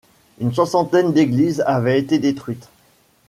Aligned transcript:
Une 0.39 0.51
soixantaine 0.51 1.13
d'églises 1.13 1.61
avaient 1.67 1.99
été 1.99 2.17
détruites. 2.17 2.67